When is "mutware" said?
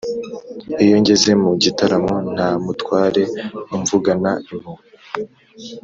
2.63-3.23